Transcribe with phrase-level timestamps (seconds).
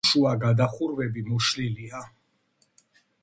[0.03, 2.01] სართულშუა გადახურვები მოშლილია.